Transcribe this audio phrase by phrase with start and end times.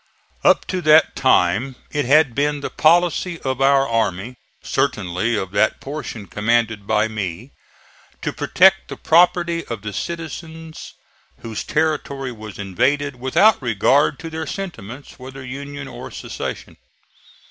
[0.43, 5.79] Up to that time it had been the policy of our army, certainly of that
[5.79, 7.51] portion commanded by me,
[8.23, 10.95] to protect the property of the citizens
[11.41, 16.77] whose territory was invaded, without regard to their sentiments, whether Union or Secession.